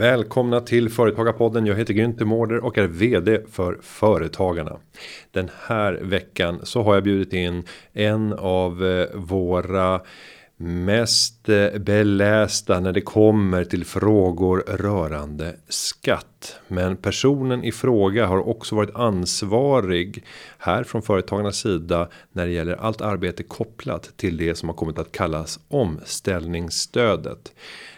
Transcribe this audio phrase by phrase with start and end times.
[0.00, 1.66] Välkomna till Företagarpodden.
[1.66, 4.76] Jag heter Günther Mårder och är vd för Företagarna.
[5.30, 10.00] Den här veckan så har jag bjudit in en av eh, våra
[10.56, 16.56] mest eh, belästa när det kommer till frågor rörande skatt.
[16.68, 20.24] Men personen i fråga har också varit ansvarig
[20.58, 24.98] här från företagarnas sida när det gäller allt arbete kopplat till det som har kommit
[24.98, 27.52] att kallas omställningsstödet.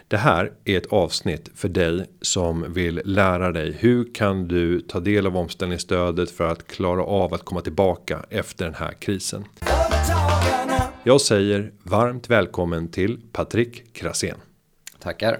[0.07, 3.71] Det här är ett avsnitt för dig som vill lära dig.
[3.79, 8.65] Hur kan du ta del av omställningsstödet för att klara av att komma tillbaka efter
[8.65, 9.45] den här krisen?
[11.03, 14.37] Jag säger varmt välkommen till Patrik Krasén.
[14.99, 15.39] Tackar.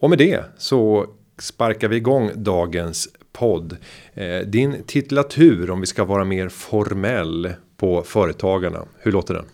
[0.00, 1.06] Och med det så
[1.38, 3.76] sparkar vi igång dagens podd.
[4.14, 8.84] Eh, din titulatur om vi ska vara mer formell på företagarna.
[8.98, 9.44] Hur låter den?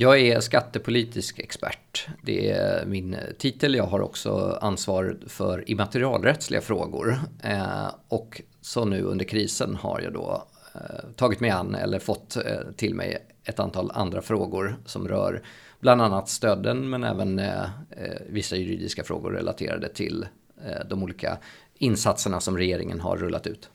[0.00, 2.08] Jag är skattepolitisk expert.
[2.22, 3.74] Det är min titel.
[3.74, 7.20] Jag har också ansvar för immaterialrättsliga frågor.
[7.42, 10.42] Eh, och så nu under krisen har jag då
[10.74, 10.80] eh,
[11.16, 12.42] tagit mig an eller fått eh,
[12.76, 15.42] till mig ett antal andra frågor som rör
[15.80, 20.26] bland annat stöden men även eh, eh, vissa juridiska frågor relaterade till
[20.66, 21.38] eh, de olika
[21.74, 23.70] insatserna som regeringen har rullat ut.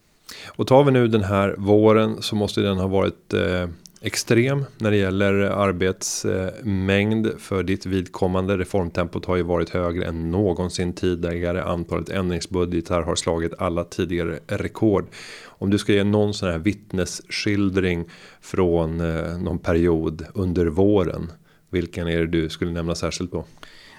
[0.47, 3.33] Och tar vi nu den här våren så måste den ha varit
[4.03, 8.57] extrem när det gäller arbetsmängd för ditt vidkommande.
[8.57, 11.63] Reformtempot har ju varit högre än någonsin tidigare.
[11.63, 15.07] Antalet ändringsbudgetar har slagit alla tidigare rekord.
[15.45, 18.05] Om du ska ge någon sån här vittnesskildring
[18.41, 21.31] från eh, någon period under våren.
[21.69, 23.45] Vilken är det du skulle nämna särskilt på?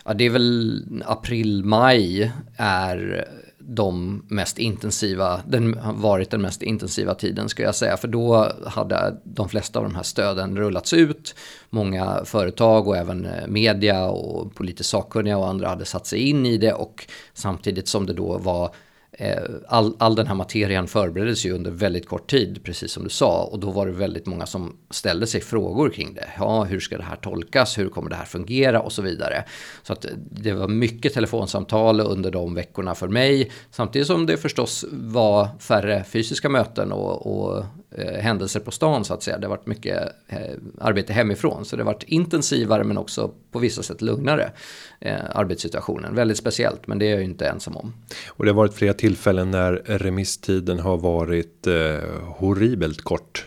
[0.04, 3.28] Ja, det är väl april, maj är
[3.66, 7.96] de mest intensiva, den har varit den mest intensiva tiden ska jag säga.
[7.96, 11.34] För då hade de flesta av de här stöden rullats ut.
[11.70, 16.46] Många företag och även eh, media och politiskt sakkunniga och andra hade satt sig in
[16.46, 18.74] i det och samtidigt som det då var
[19.18, 23.10] Eh, all, all den här materian förbereddes ju under väldigt kort tid, precis som du
[23.10, 23.44] sa.
[23.44, 26.28] Och då var det väldigt många som ställde sig frågor kring det.
[26.38, 27.78] Ja, hur ska det här tolkas?
[27.78, 28.80] Hur kommer det här fungera?
[28.80, 29.44] Och så vidare.
[29.82, 33.52] Så att det var mycket telefonsamtal under de veckorna för mig.
[33.70, 37.64] Samtidigt som det förstås var färre fysiska möten och, och
[37.94, 39.38] Eh, händelser på stan så att säga.
[39.38, 40.38] Det har varit mycket eh,
[40.80, 41.64] arbete hemifrån.
[41.64, 44.52] Så det har varit intensivare men också på vissa sätt lugnare
[45.00, 46.14] eh, arbetssituationen.
[46.14, 47.94] Väldigt speciellt, men det är jag ju inte ensam om.
[48.28, 51.74] Och det har varit flera tillfällen när remisstiden har varit eh,
[52.22, 53.46] horribelt kort.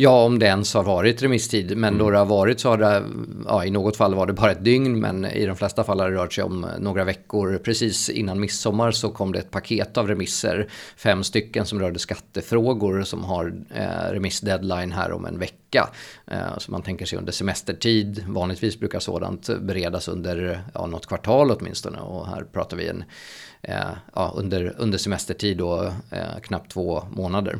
[0.00, 1.76] Ja, om det ens har varit remisstid.
[1.76, 1.98] Men mm.
[1.98, 3.04] då det har varit så har det,
[3.46, 5.00] ja, i något fall var det bara ett dygn.
[5.00, 7.58] Men i de flesta fall har det rört sig om några veckor.
[7.64, 10.68] Precis innan midsommar så kom det ett paket av remisser.
[10.96, 15.88] Fem stycken som rörde skattefrågor som har eh, remissdeadline här om en vecka.
[16.26, 18.24] Eh, så man tänker sig under semestertid.
[18.28, 21.98] Vanligtvis brukar sådant beredas under ja, något kvartal åtminstone.
[21.98, 23.04] Och här pratar vi en,
[23.62, 27.58] eh, ja, under, under semestertid då eh, knappt två månader.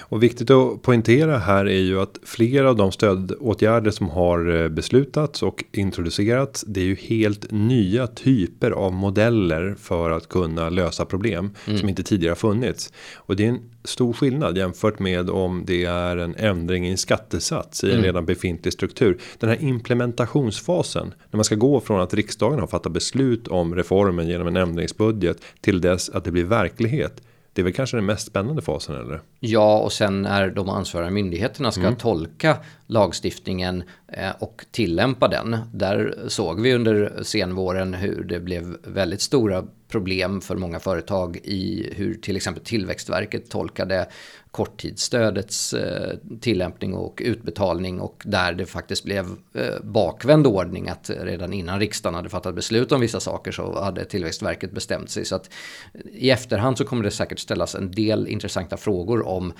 [0.00, 4.68] Och viktigt att poängtera här är ju att flera av de stödåtgärder som har eh,
[4.68, 6.64] beslutats och introducerats.
[6.68, 11.78] Det är ju helt nya typer av modeller för att kunna lösa problem mm.
[11.78, 12.92] som inte tidigare funnits.
[13.14, 16.98] Och det är en stor skillnad jämfört med om det är en ändring i en
[16.98, 18.04] skattesats i en mm.
[18.04, 19.18] redan befintlig struktur.
[19.38, 24.28] Den här implementationsfasen när man ska gå från att riksdagen har fattat beslut om reformen
[24.28, 28.26] genom en ändringsbudget till dess att det blir verklighet det är väl kanske den mest
[28.26, 29.20] spännande fasen eller?
[29.40, 31.96] Ja, och sen när de ansvariga myndigheterna ska mm.
[31.96, 35.56] tolka lagstiftningen eh, och tillämpa den.
[35.72, 41.92] Där såg vi under senvåren hur det blev väldigt stora problem för många företag i
[41.96, 44.08] hur till exempel Tillväxtverket tolkade
[44.52, 51.52] korttidsstödets eh, tillämpning och utbetalning och där det faktiskt blev eh, bakvänd ordning att redan
[51.52, 55.24] innan riksdagen hade fattat beslut om vissa saker så hade Tillväxtverket bestämt sig.
[55.24, 55.50] Så att
[55.94, 59.52] eh, i efterhand så kommer det säkert ställas en del intressanta frågor om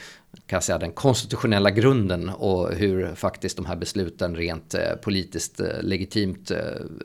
[0.46, 6.52] kan jag säga, den konstitutionella grunden och hur faktiskt de här besluten rent politiskt legitimt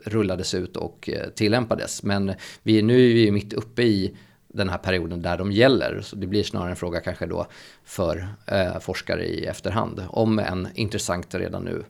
[0.04, 2.02] rullades ut och tillämpades.
[2.02, 2.32] Men
[2.62, 4.16] vi, nu är ju mitt uppe i
[4.48, 6.00] den här perioden där de gäller.
[6.02, 7.46] Så det blir snarare en fråga kanske då
[7.84, 10.02] för eh, forskare i efterhand.
[10.08, 11.82] Om en intressant redan nu.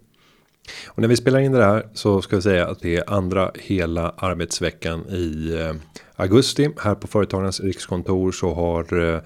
[0.87, 3.53] Och när vi spelar in det här så ska vi säga att det är andra
[3.55, 5.75] hela arbetsveckan i eh,
[6.17, 6.71] augusti.
[6.81, 9.21] Här på Företagarnas rikskontor så har Eh,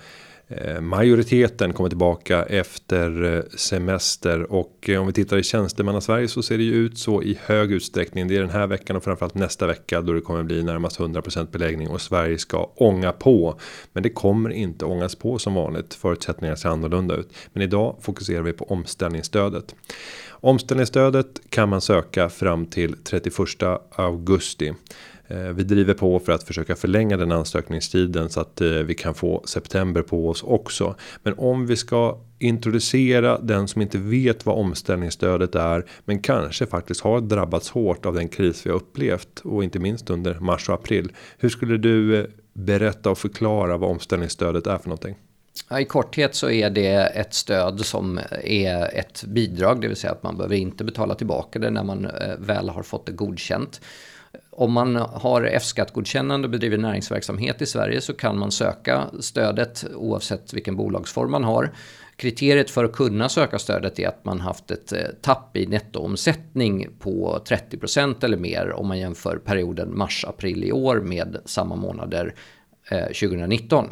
[0.56, 6.42] Eh, majoriteten kommer tillbaka efter eh, semester och eh, om vi tittar i tjänstemannasverige så
[6.42, 8.28] ser det ju ut så i hög utsträckning.
[8.28, 11.50] Det är den här veckan och framförallt nästa vecka då det kommer bli närmast 100%
[11.50, 13.58] beläggning och Sverige ska ånga på.
[13.92, 15.94] Men det kommer inte ångas på som vanligt.
[15.94, 17.32] Förutsättningarna ser annorlunda ut.
[17.52, 19.74] Men idag fokuserar vi på omställningsstödet.
[20.30, 23.36] Omställningsstödet kan man söka fram till 31
[23.96, 24.72] augusti.
[25.28, 29.14] Eh, vi driver på för att försöka förlänga den ansökningstiden så att eh, vi kan
[29.14, 30.94] få september på oss också.
[31.22, 37.00] Men om vi ska introducera den som inte vet vad omställningsstödet är men kanske faktiskt
[37.00, 40.74] har drabbats hårt av den kris vi har upplevt och inte minst under mars och
[40.74, 41.12] april.
[41.38, 45.16] Hur skulle du eh, berätta och förklara vad omställningsstödet är för någonting?
[45.68, 50.12] Ja, I korthet så är det ett stöd som är ett bidrag, det vill säga
[50.12, 52.08] att man behöver inte betala tillbaka det när man
[52.38, 53.80] väl har fått det godkänt.
[54.56, 60.52] Om man har F-skattgodkännande och bedriver näringsverksamhet i Sverige så kan man söka stödet oavsett
[60.52, 61.72] vilken bolagsform man har.
[62.16, 66.88] Kriteriet för att kunna söka stödet är att man haft ett eh, tapp i nettoomsättning
[66.98, 72.34] på 30% eller mer om man jämför perioden mars-april i år med samma månader
[72.90, 73.88] eh, 2019.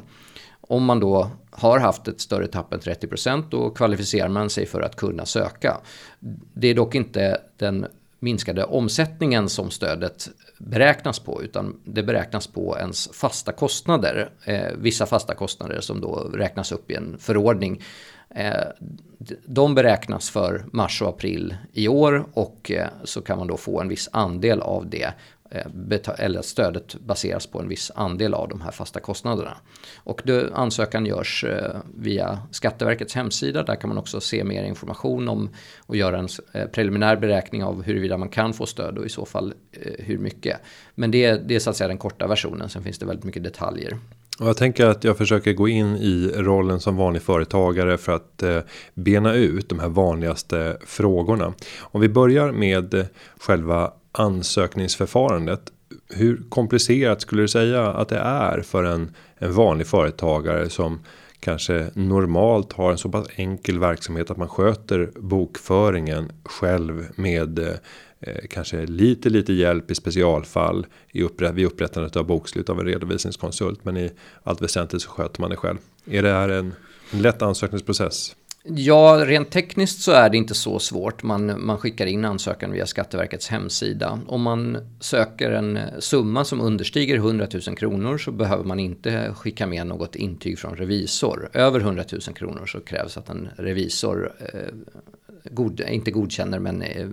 [0.61, 4.81] Om man då har haft ett större tapp än 30% då kvalificerar man sig för
[4.81, 5.81] att kunna söka.
[6.55, 7.87] Det är dock inte den
[8.19, 10.29] minskade omsättningen som stödet
[10.67, 14.31] beräknas på utan det beräknas på ens fasta kostnader.
[14.45, 17.83] Eh, vissa fasta kostnader som då räknas upp i en förordning.
[18.35, 18.65] Eh,
[19.47, 23.81] de beräknas för mars och april i år och eh, så kan man då få
[23.81, 25.12] en viss andel av det
[25.50, 29.56] Eh, eller stödet baseras på en viss andel av de här fasta kostnaderna.
[29.97, 33.62] Och då, ansökan görs eh, via Skatteverkets hemsida.
[33.62, 35.50] Där kan man också se mer information om
[35.87, 39.25] och göra en eh, preliminär beräkning av huruvida man kan få stöd och i så
[39.26, 39.55] fall
[39.99, 40.61] hur mycket.
[40.94, 42.69] Men det, det är så att säga den korta versionen.
[42.69, 43.99] Sen finns det väldigt mycket detaljer.
[44.41, 48.43] Och jag tänker att jag försöker gå in i rollen som vanlig företagare för att
[48.94, 51.55] bena ut de här vanligaste frågorna.
[51.81, 53.06] Om vi börjar med
[53.41, 55.73] själva ansökningsförfarandet.
[56.09, 61.01] Hur komplicerat skulle du säga att det är för en, en vanlig företagare som
[61.41, 68.35] kanske normalt har en så pass enkel verksamhet att man sköter bokföringen själv med eh,
[68.51, 73.85] kanske lite lite hjälp i specialfall i upprätt, vid upprättandet av bokslut av en redovisningskonsult
[73.85, 74.11] men i
[74.43, 75.79] allt väsentligt så sköter man det själv.
[76.05, 76.75] Är det här en,
[77.11, 78.37] en lätt ansökningsprocess?
[78.65, 81.23] Ja, rent tekniskt så är det inte så svårt.
[81.23, 84.21] Man, man skickar in ansökan via Skatteverkets hemsida.
[84.27, 89.67] Om man söker en summa som understiger 100 000 kronor så behöver man inte skicka
[89.67, 91.51] med något intyg från revisor.
[91.53, 94.75] Över 100 000 kronor så krävs att en revisor eh,
[95.45, 97.09] god, inte godkänner men eh,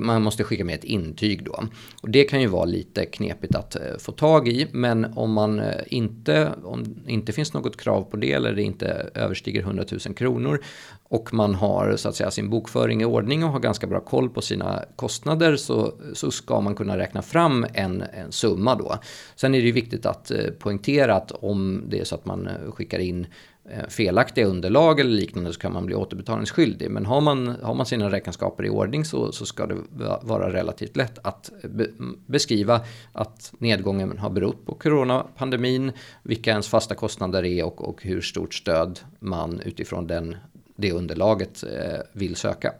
[0.00, 1.62] man måste skicka med ett intyg då.
[2.02, 5.60] Och det kan ju vara lite knepigt att eh, få tag i men om man
[5.60, 10.14] eh, inte, om inte finns något krav på det eller det inte överstiger 100 000
[10.14, 10.62] kronor
[11.08, 14.30] och man har så att säga sin bokföring i ordning och har ganska bra koll
[14.30, 18.98] på sina kostnader så, så ska man kunna räkna fram en, en summa då.
[19.36, 22.98] Sen är det ju viktigt att poängtera att om det är så att man skickar
[22.98, 23.26] in
[23.70, 26.90] Eh, felaktiga underlag eller liknande så kan man bli återbetalningsskyldig.
[26.90, 29.76] Men har man, har man sina räkenskaper i ordning så, så ska det
[30.22, 31.86] vara relativt lätt att be,
[32.26, 32.80] beskriva
[33.12, 35.92] att nedgången har berott på coronapandemin,
[36.22, 40.36] vilka ens fasta kostnader är och, och hur stort stöd man utifrån den,
[40.76, 42.72] det underlaget eh, vill söka.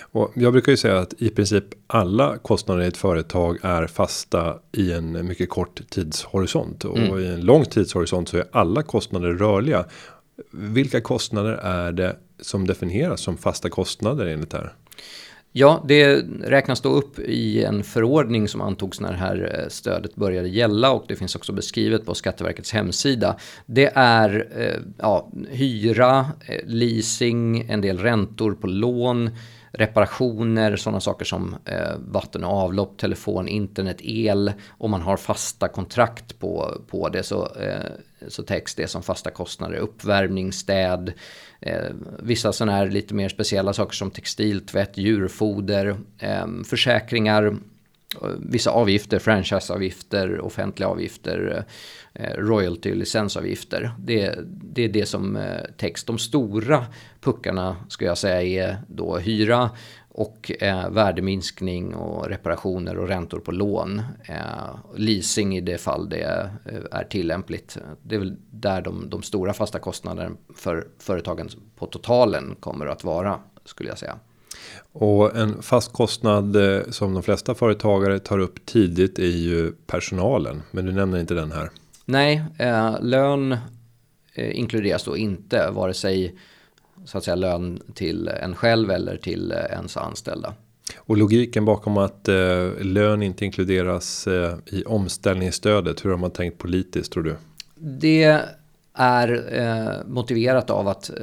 [0.00, 4.58] Och jag brukar ju säga att i princip alla kostnader i ett företag är fasta
[4.72, 7.18] i en mycket kort tidshorisont och mm.
[7.18, 9.84] i en lång tidshorisont så är alla kostnader rörliga.
[10.50, 14.74] Vilka kostnader är det som definieras som fasta kostnader enligt det här?
[15.54, 20.14] Ja, det räknas då upp i en förordning som antogs när det här eh, stödet
[20.14, 23.36] började gälla och det finns också beskrivet på Skatteverkets hemsida.
[23.66, 29.30] Det är eh, ja, hyra, eh, leasing, en del räntor på lån,
[29.72, 34.52] reparationer, sådana saker som eh, vatten och avlopp, telefon, internet, el.
[34.78, 37.90] Om man har fasta kontrakt på, på det så, eh,
[38.28, 39.76] så täcks det som fasta kostnader.
[39.76, 41.12] Uppvärmning, städ,
[41.60, 47.56] eh, vissa sådana här lite mer speciella saker som textiltvätt, djurfoder, eh, försäkringar,
[48.38, 51.64] vissa avgifter, franchiseavgifter, offentliga avgifter,
[52.14, 53.90] eh, royalty och licensavgifter.
[53.98, 56.04] Det, det är det som eh, täcks.
[56.04, 56.86] De stora
[57.20, 59.70] puckarna ska jag säga är då hyra
[60.14, 64.02] och eh, värdeminskning och reparationer och räntor på lån.
[64.24, 67.78] Eh, leasing i det fall det eh, är tillämpligt.
[68.02, 73.04] Det är väl där de, de stora fasta kostnaderna för företagen på totalen kommer att
[73.04, 74.18] vara skulle jag säga.
[74.92, 80.62] Och en fast kostnad eh, som de flesta företagare tar upp tidigt är ju personalen.
[80.70, 81.70] Men du nämner inte den här.
[82.04, 83.52] Nej, eh, lön
[84.34, 86.34] eh, inkluderas då inte vare sig
[87.04, 90.54] så att säga lön till en själv eller till eh, ens anställda.
[90.96, 96.04] Och logiken bakom att eh, lön inte inkluderas eh, i omställningsstödet.
[96.04, 97.36] Hur har man tänkt politiskt tror du?
[97.74, 98.40] Det
[98.94, 101.16] är eh, motiverat av att eh,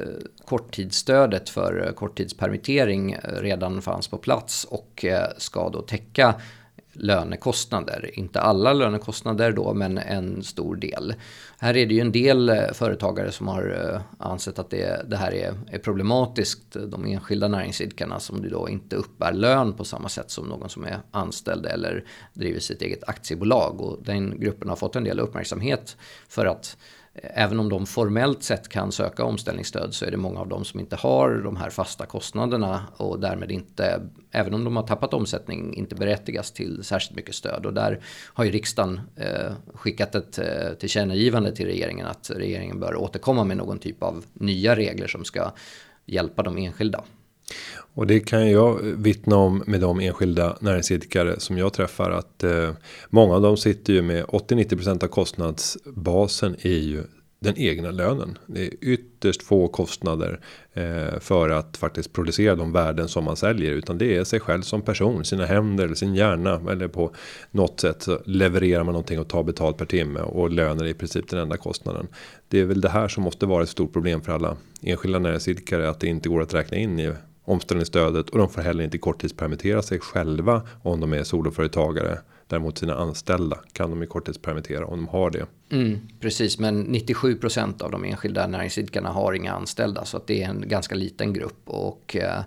[0.45, 6.35] korttidsstödet för eh, korttidspermittering eh, redan fanns på plats och eh, ska då täcka
[6.93, 8.09] lönekostnader.
[8.13, 11.13] Inte alla lönekostnader då, men en stor del.
[11.59, 15.33] Här är det ju en del eh, företagare som har ansett att det, det här
[15.33, 16.77] är, är, problematiskt.
[16.87, 20.97] De enskilda näringsidkarna som då inte uppbär lön på samma sätt som någon som är
[21.11, 23.81] anställd eller driver sitt eget aktiebolag.
[23.81, 25.97] Och den gruppen har fått en del uppmärksamhet
[26.27, 26.77] för att
[27.13, 30.79] Även om de formellt sett kan söka omställningsstöd så är det många av dem som
[30.79, 34.01] inte har de här fasta kostnaderna och därmed inte,
[34.31, 37.65] även om de har tappat omsättning, inte berättigas till särskilt mycket stöd.
[37.65, 37.99] Och där
[38.33, 43.57] har ju riksdagen eh, skickat ett eh, tillkännagivande till regeringen att regeringen bör återkomma med
[43.57, 45.51] någon typ av nya regler som ska
[46.05, 47.03] hjälpa de enskilda.
[47.93, 52.71] Och det kan jag vittna om med de enskilda näringsidkare som jag träffar att eh,
[53.09, 57.03] många av dem sitter ju med 80-90% av kostnadsbasen i ju
[57.41, 58.37] den egna lönen.
[58.47, 60.39] Det är ytterst få kostnader
[60.73, 63.71] eh, för att faktiskt producera de värden som man säljer.
[63.71, 66.71] Utan det är sig själv som person, sina händer eller sin hjärna.
[66.71, 67.11] Eller på
[67.51, 70.19] något sätt så levererar man någonting och tar betalt per timme.
[70.19, 72.07] Och lönen är i princip den enda kostnaden.
[72.47, 75.89] Det är väl det här som måste vara ett stort problem för alla enskilda näringsidkare.
[75.89, 77.13] Att det inte går att räkna in i
[77.49, 82.19] omställningsstödet och de får heller inte korttidspermittera sig själva om de är soloföretagare.
[82.49, 85.45] Däremot sina anställda kan de i korttidspermittera om de har det.
[85.71, 90.43] Mm, precis, men 97 procent av de enskilda näringsidkarna har inga anställda så att det
[90.43, 92.41] är en ganska liten grupp och eh,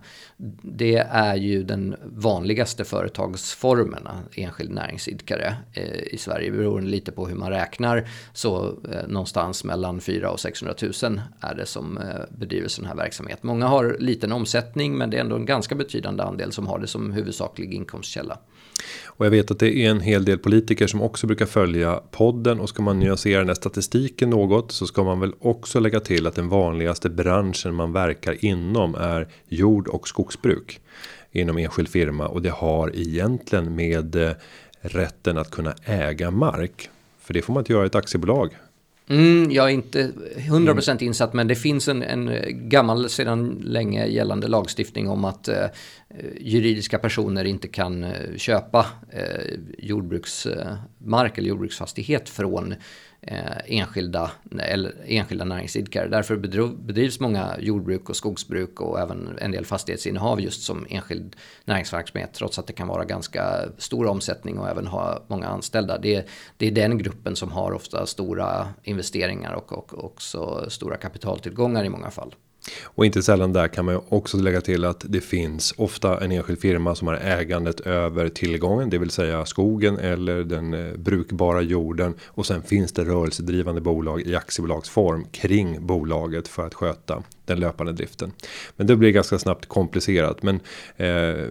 [0.62, 7.28] det är ju den vanligaste företagsformen, eh, enskild näringsidkare eh, i Sverige beroende lite på
[7.28, 12.04] hur man räknar så eh, någonstans mellan 4 och 600 000 är det som eh,
[12.38, 13.42] bedriver sån här verksamhet.
[13.42, 16.86] Många har liten omsättning men det är ändå en ganska betydande andel som har det
[16.86, 18.38] som huvudsaklig inkomstkälla.
[19.04, 22.60] Och jag vet att det är en hel del politiker som också brukar följa podden
[22.60, 26.26] och ska man nyansera den här statistiken något så ska man väl också lägga till
[26.26, 30.80] att den vanligaste branschen man verkar inom är jord och skogsbruk
[31.32, 34.32] inom enskild firma och det har egentligen med eh,
[34.80, 36.90] rätten att kunna äga mark.
[37.20, 38.50] För det får man inte göra i ett aktiebolag.
[39.12, 41.06] Mm, jag är inte 100% mm.
[41.06, 42.30] insatt men det finns en, en,
[42.68, 45.66] gammal sedan länge gällande lagstiftning om att eh,
[46.40, 52.78] juridiska personer inte kan eh, köpa eh, jordbruksmark eller jordbruksfastighet från eh,
[53.26, 56.08] Eh, enskilda, eller enskilda näringsidkare.
[56.08, 56.36] Därför
[56.76, 62.58] bedrivs många jordbruk och skogsbruk och även en del fastighetsinnehav just som enskild näringsverksamhet trots
[62.58, 65.98] att det kan vara ganska stor omsättning och även ha många anställda.
[65.98, 71.84] Det, det är den gruppen som har ofta stora investeringar och, och också stora kapitaltillgångar
[71.84, 72.34] i många fall.
[72.82, 76.32] Och inte sällan där kan man ju också lägga till att det finns ofta en
[76.32, 81.62] enskild firma som har ägandet över tillgången, det vill säga skogen eller den eh, brukbara
[81.62, 82.14] jorden.
[82.26, 87.92] Och sen finns det rörelsedrivande bolag i aktiebolagsform kring bolaget för att sköta den löpande
[87.92, 88.32] driften.
[88.76, 90.42] Men det blir ganska snabbt komplicerat.
[90.42, 90.60] Men
[90.96, 91.46] eh,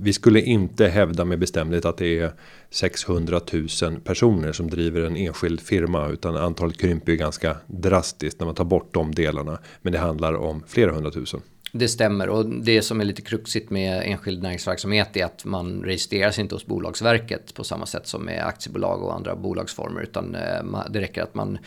[0.00, 2.32] vi skulle inte hävda med bestämdhet att det är
[2.70, 3.40] 600
[3.82, 6.08] 000 personer som driver en enskild firma.
[6.08, 9.58] Utan antalet krymper ju ganska drastiskt när man tar bort de delarna.
[9.82, 11.40] Men det handlar om flera hundratusen.
[11.72, 16.38] Det stämmer och det som är lite kruxigt med enskild näringsverksamhet är att man registreras
[16.38, 21.00] inte hos Bolagsverket på samma sätt som med aktiebolag och andra bolagsformer utan eh, det
[21.00, 21.58] räcker att man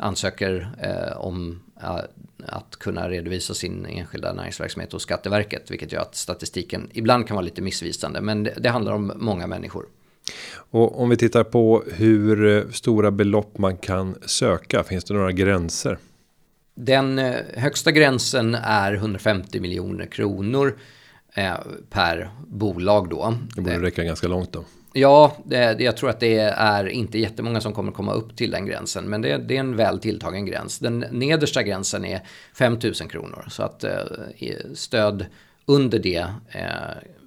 [0.00, 1.60] ansöker eh, om
[2.46, 7.44] att kunna redovisa sin enskilda näringsverksamhet hos Skatteverket vilket gör att statistiken ibland kan vara
[7.44, 9.86] lite missvisande men det handlar om många människor.
[10.52, 15.98] Och om vi tittar på hur stora belopp man kan söka, finns det några gränser?
[16.74, 20.78] Den eh, högsta gränsen är 150 miljoner kronor
[21.34, 21.54] eh,
[21.90, 23.34] per bolag då.
[23.54, 24.64] Det borde räcka ganska långt då.
[24.92, 28.66] Ja, det, jag tror att det är inte jättemånga som kommer komma upp till den
[28.66, 29.04] gränsen.
[29.04, 30.78] Men det, det är en väl tilltagen gräns.
[30.78, 32.20] Den nedersta gränsen är
[32.54, 33.44] 5 000 kronor.
[33.50, 34.02] Så att eh,
[34.74, 35.26] stöd
[35.66, 36.64] under det eh,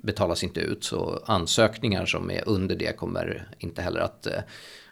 [0.03, 0.83] betalas inte ut.
[0.83, 4.41] Så ansökningar som är under det kommer inte heller att eh,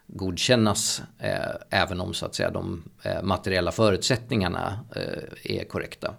[0.08, 1.02] godkännas.
[1.20, 6.14] Eh, även om så att säga de eh, materiella förutsättningarna eh, är korrekta.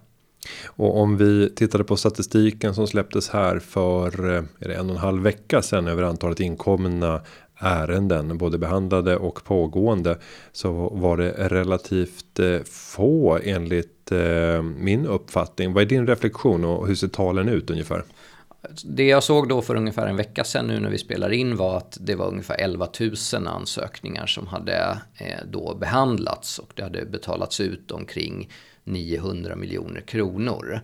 [0.65, 4.95] Och om vi tittade på statistiken som släpptes här för eh, är det en och
[4.95, 7.21] en halv vecka sedan över antalet inkomna
[7.59, 10.17] ärenden, både behandlade och pågående,
[10.51, 15.73] så var det relativt eh, få enligt eh, min uppfattning.
[15.73, 18.03] Vad är din reflektion och hur ser talen ut ungefär?
[18.85, 21.77] Det jag såg då för ungefär en vecka sedan nu när vi spelar in var
[21.77, 22.87] att det var ungefär 11
[23.33, 24.97] 000 ansökningar som hade
[25.51, 28.49] då behandlats och det hade betalats ut omkring
[28.83, 30.81] 900 miljoner kronor.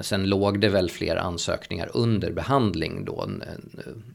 [0.00, 3.30] Sen låg det väl fler ansökningar under behandling då,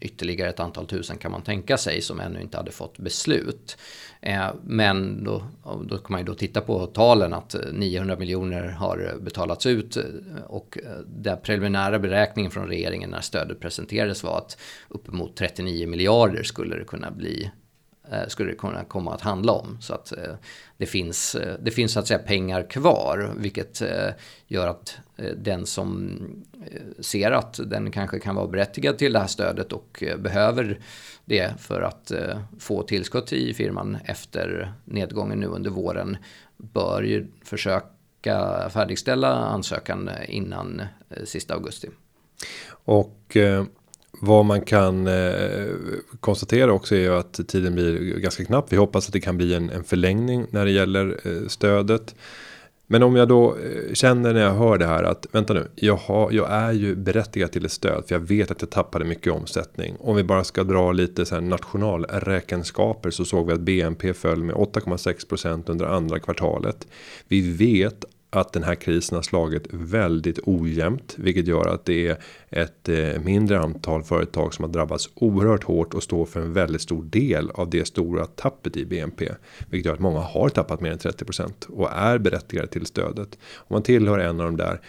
[0.01, 3.77] ytterligare ett antal tusen kan man tänka sig som ännu inte hade fått beslut.
[4.21, 9.15] Eh, men då, då kan man ju då titta på talen att 900 miljoner har
[9.21, 9.97] betalats ut
[10.47, 14.57] och eh, den preliminära beräkningen från regeringen när stödet presenterades var att
[14.89, 17.51] uppemot 39 miljarder skulle det kunna bli
[18.11, 19.77] Eh, skulle det kunna komma att handla om.
[19.81, 20.33] Så att eh,
[20.77, 23.81] det finns, eh, det finns så att säga pengar kvar, vilket
[24.47, 24.97] gör att
[25.37, 26.19] den som
[26.99, 30.79] ser att den kanske kan vara berättigad till det här stödet och behöver
[31.25, 32.11] det för att
[32.59, 36.17] få tillskott i firman efter nedgången nu under våren
[36.57, 40.81] bör ju försöka färdigställa ansökan innan
[41.23, 41.89] sista augusti.
[42.69, 43.37] Och
[44.19, 45.65] vad man kan eh,
[46.19, 48.65] konstatera också är ju att tiden blir ganska knapp.
[48.73, 52.15] Vi hoppas att det kan bli en, en förlängning när det gäller eh, stödet.
[52.89, 55.95] Men om jag då eh, känner när jag hör det här att vänta nu, jag,
[55.95, 59.33] har, jag är ju berättigad till ett stöd för jag vet att jag tappade mycket
[59.33, 59.95] omsättning.
[59.99, 64.43] Om vi bara ska dra lite så här nationalräkenskaper så såg vi att BNP föll
[64.43, 66.87] med 8,6% under andra kvartalet.
[67.27, 72.17] Vi vet att den här krisen har slagit väldigt ojämnt, vilket gör att det är
[72.49, 76.81] ett eh, mindre antal företag som har drabbats oerhört hårt och står för en väldigt
[76.81, 79.29] stor del av det stora tappet i BNP,
[79.69, 83.37] vilket gör att många har tappat mer än 30% och är berättigade till stödet.
[83.55, 84.81] Om man tillhör en av de där.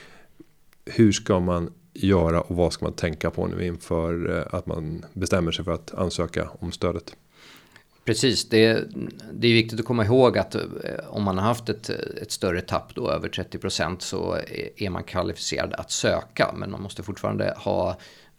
[0.85, 5.05] Hur ska man göra och vad ska man tänka på nu inför eh, att man
[5.13, 7.17] bestämmer sig för att ansöka om stödet?
[8.09, 8.85] Precis, det,
[9.33, 10.63] det är viktigt att komma ihåg att eh,
[11.09, 14.39] om man har haft ett, ett större tapp då över 30% så
[14.77, 16.55] är man kvalificerad att söka.
[16.57, 17.99] Men man måste fortfarande ha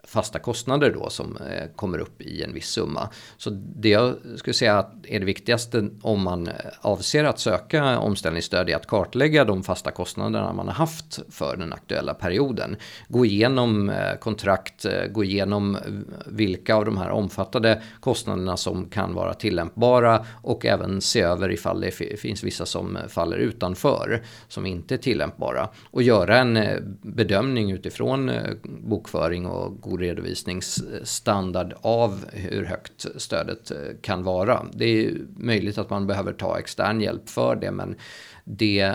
[0.10, 3.10] fasta kostnader då som eh, kommer upp i en viss summa.
[3.38, 8.70] Så det jag skulle säga är det viktigaste om man eh, avser att söka omställningsstöd
[8.70, 12.76] är att kartlägga de fasta kostnaderna man har haft för den aktuella perioden.
[13.08, 15.78] Gå igenom eh, kontrakt, gå igenom
[16.26, 21.82] vilka av de här omfattade kostnaderna som kan vara tillämpbara och även se över ifall
[21.82, 26.60] det finns vissa som faller utanför som inte är tillämpbara och göra en
[27.02, 28.32] bedömning utifrån
[28.64, 34.66] bokföring och god redovisningsstandard av hur högt stödet eh, kan vara.
[34.74, 37.96] Det är möjligt att man behöver ta extern hjälp för det men
[38.44, 38.94] det eh,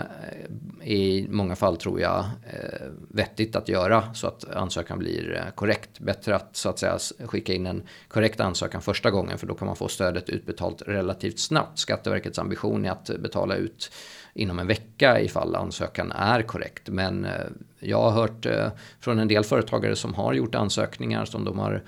[0.81, 5.99] är i många fall tror jag eh, vettigt att göra så att ansökan blir korrekt.
[5.99, 9.65] Bättre att så att säga skicka in en korrekt ansökan första gången för då kan
[9.65, 11.79] man få stödet utbetalt relativt snabbt.
[11.79, 13.91] Skatteverkets ambition är att betala ut
[14.35, 16.89] inom en vecka ifall ansökan är korrekt.
[16.89, 17.31] Men eh,
[17.79, 18.67] jag har hört eh,
[18.99, 21.83] från en del företagare som har gjort ansökningar som de har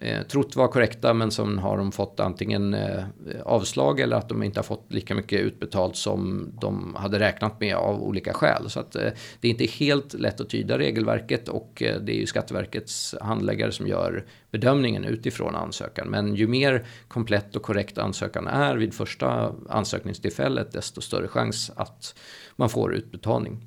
[0.00, 3.04] eh, trott var korrekta men som har de fått antingen eh,
[3.44, 7.76] avslag eller att de inte har fått lika mycket utbetalt som de hade räknat med
[7.76, 8.70] av olika skäl.
[8.70, 12.16] Så att, eh, det är inte helt lätt att tyda regelverket och eh, det är
[12.16, 16.08] ju Skatteverkets handläggare som gör bedömningen utifrån ansökan.
[16.08, 22.14] Men ju mer komplett och korrekt ansökan är vid första ansökningstillfället desto större chans att
[22.56, 23.66] man får utbetalning.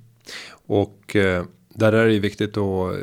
[0.68, 1.44] Och eh,
[1.80, 3.00] där är det viktigt att eh,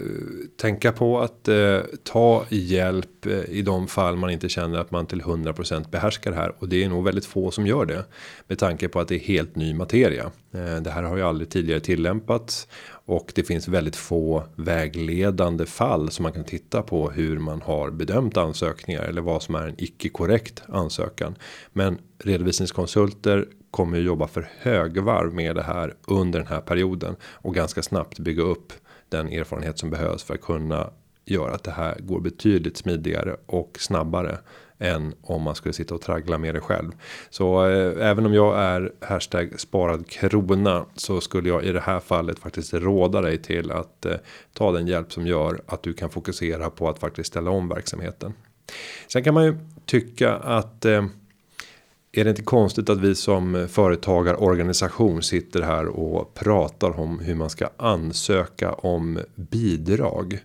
[0.57, 5.07] tänka på att eh, ta hjälp eh, i de fall man inte känner att man
[5.07, 8.05] till 100% behärskar det här och det är nog väldigt få som gör det
[8.49, 10.31] med tanke på att det är helt ny materia.
[10.53, 16.11] Eh, det här har ju aldrig tidigare tillämpats och det finns väldigt få vägledande fall
[16.11, 19.75] som man kan titta på hur man har bedömt ansökningar eller vad som är en
[19.79, 21.35] icke korrekt ansökan.
[21.73, 27.55] Men redovisningskonsulter kommer ju jobba för högvarv med det här under den här perioden och
[27.55, 28.73] ganska snabbt bygga upp
[29.09, 30.91] den erfarenhet som behövs för att kunna
[31.25, 34.39] göra att det här går betydligt smidigare och snabbare
[34.79, 36.93] än om man skulle sitta och traggla med det själv.
[37.31, 42.01] Så eh, även om jag är hashtag sparad krona så skulle jag i det här
[42.01, 44.17] fallet faktiskt råda dig till att eh,
[44.53, 48.33] ta den hjälp som gör att du kan fokusera på att faktiskt ställa om verksamheten.
[49.07, 51.05] Sen kan man ju tycka att eh,
[52.19, 57.51] är det inte konstigt att vi som företagarorganisation sitter här och pratar om hur man
[57.51, 60.39] ska ansöka om bidrag?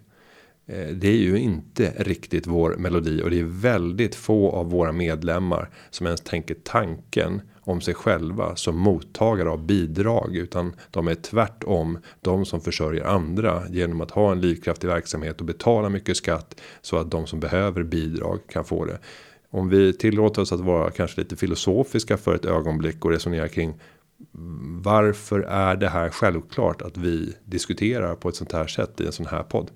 [0.68, 4.92] Eh, det är ju inte riktigt vår melodi och det är väldigt få av våra
[4.92, 11.16] medlemmar som ens tänker tanken om sig själva som mottagare av bidrag utan de är
[11.16, 16.62] tvärtom de som försörjer andra genom att ha en livskraftig verksamhet och betala mycket skatt
[16.82, 19.00] så att de som behöver bidrag kan få det.
[19.54, 23.80] Om vi tillåter oss att vara kanske lite filosofiska för ett ögonblick och resonera kring
[24.84, 29.12] varför är det här självklart att vi diskuterar på ett sånt här sätt i en
[29.12, 29.72] sån här podd?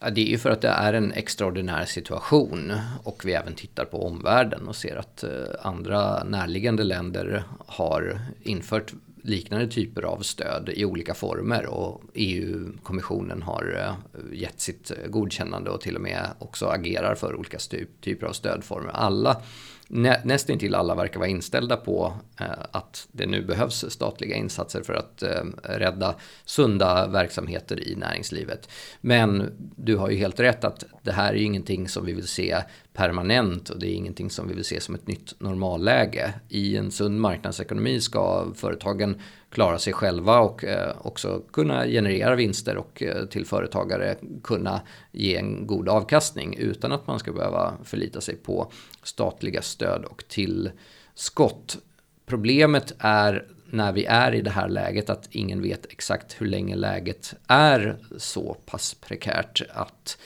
[0.00, 3.84] Ja, det är ju för att det är en extraordinär situation och vi även tittar
[3.84, 5.30] på omvärlden och ser att eh,
[5.62, 8.92] andra närliggande länder har infört
[9.28, 15.70] liknande typer av stöd i olika former och EU-kommissionen har eh, gett sitt eh, godkännande
[15.70, 17.58] och till och med också agerar för olika
[18.00, 18.90] typer av stödformer.
[18.90, 19.42] Alla
[19.88, 24.94] nä, nästintill alla verkar vara inställda på eh, att det nu behövs statliga insatser för
[24.94, 26.14] att eh, rädda
[26.44, 28.68] sunda verksamheter i näringslivet.
[29.00, 32.28] Men du har ju helt rätt att det här är ju ingenting som vi vill
[32.28, 32.62] se
[32.98, 36.34] permanent och det är ingenting som vi vill se som ett nytt normalläge.
[36.48, 42.76] I en sund marknadsekonomi ska företagen klara sig själva och eh, också kunna generera vinster
[42.76, 44.80] och eh, till företagare kunna
[45.12, 50.24] ge en god avkastning utan att man ska behöva förlita sig på statliga stöd och
[50.28, 51.78] tillskott.
[52.26, 56.76] Problemet är när vi är i det här läget att ingen vet exakt hur länge
[56.76, 60.18] läget är så pass prekärt att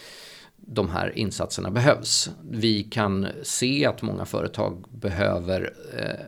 [0.66, 2.30] de här insatserna behövs.
[2.50, 6.26] Vi kan se att många företag behöver eh,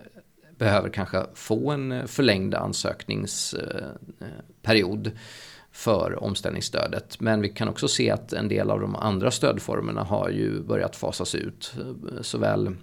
[0.59, 5.13] behöver kanske få en förlängd ansökningsperiod eh,
[5.73, 7.21] för omställningsstödet.
[7.21, 10.97] Men vi kan också se att en del av de andra stödformerna har ju börjat
[10.97, 11.75] fasas ut.
[11.79, 12.77] Eh, såväl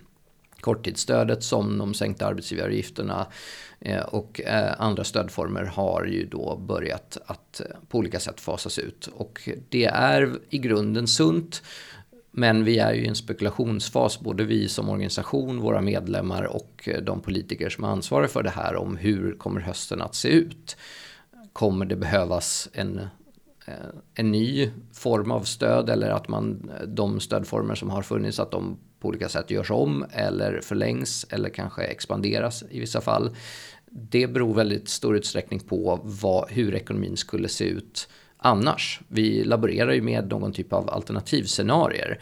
[0.62, 3.28] korttidsstödet som de sänkta arbetsgivaravgifterna
[3.80, 8.80] eh, och eh, andra stödformer har ju då börjat att eh, på olika sätt fasas
[8.80, 9.10] ut.
[9.13, 11.63] Och det är i grunden sunt.
[12.34, 17.21] Men vi är ju i en spekulationsfas, både vi som organisation, våra medlemmar och de
[17.21, 20.78] politiker som ansvarar för det här om hur kommer hösten att se ut.
[21.54, 23.02] Kommer det behövas en,
[23.65, 23.74] Eh,
[24.15, 28.52] en ny form av stöd eller att man, eh, de stödformer som har funnits att
[28.52, 33.36] de på olika sätt görs om eller förlängs eller kanske expanderas i vissa fall.
[33.91, 39.02] Det beror väldigt stor utsträckning på vad, hur ekonomin skulle se ut annars.
[39.08, 42.19] Vi laborerar ju med någon typ av alternativscenarier.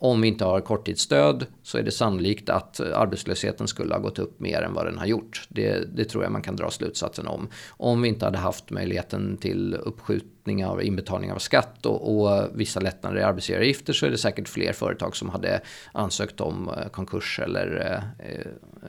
[0.00, 4.40] Om vi inte har korttidsstöd så är det sannolikt att arbetslösheten skulle ha gått upp
[4.40, 5.46] mer än vad den har gjort.
[5.48, 7.48] Det, det, tror jag man kan dra slutsatsen om.
[7.70, 12.80] Om vi inte hade haft möjligheten till uppskjutning av inbetalning av skatt och, och vissa
[12.80, 15.60] lättnader i arbetsgivaravgifter så är det säkert fler företag som hade
[15.92, 17.86] ansökt om eh, konkurs eller
[18.20, 18.46] eh, eh,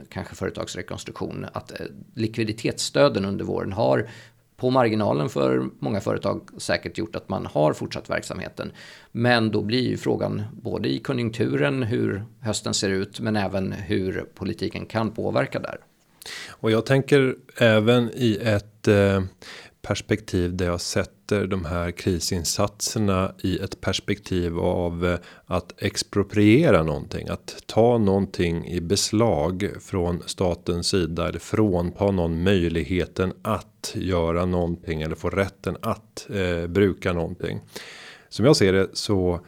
[0.10, 1.46] kanske företagsrekonstruktion.
[1.54, 4.10] Att eh, likviditetsstöden under våren har
[4.60, 8.72] på marginalen för många företag säkert gjort att man har fortsatt verksamheten.
[9.12, 14.26] Men då blir ju frågan både i konjunkturen hur hösten ser ut men även hur
[14.36, 15.78] politiken kan påverka där.
[16.50, 19.22] Och jag tänker även i ett eh,
[19.82, 27.28] perspektiv där jag sätter de här krisinsatserna i ett perspektiv av eh, att expropriera någonting,
[27.28, 35.02] att ta någonting i beslag från statens sida eller frånta någon möjligheten att göra någonting
[35.02, 37.60] eller få rätten att eh, bruka någonting.
[38.30, 39.40] Som jag ser det så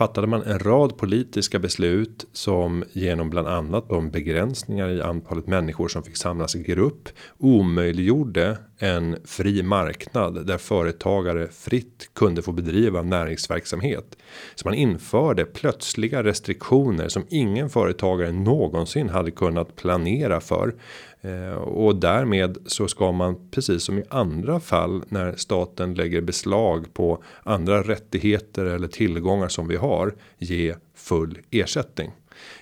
[0.00, 5.88] fattade man en rad politiska beslut som genom bland annat de begränsningar i antalet människor
[5.88, 7.08] som fick samlas i grupp
[7.38, 14.16] omöjliggjorde en fri marknad där företagare fritt kunde få bedriva näringsverksamhet.
[14.54, 20.74] Så man införde plötsliga restriktioner som ingen företagare någonsin hade kunnat planera för
[21.22, 26.94] Eh, och därmed så ska man precis som i andra fall när staten lägger beslag
[26.94, 32.10] på andra rättigheter eller tillgångar som vi har ge full ersättning.